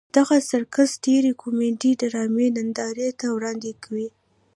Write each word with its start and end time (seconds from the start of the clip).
دغه 0.17 0.35
سرکس 0.49 0.91
ډېرې 1.05 1.31
کومیډي 1.41 1.91
ډرامې 2.01 2.47
نندارې 2.57 3.09
ته 3.19 3.25
وړاندې 3.35 3.71
کوي. 3.83 4.09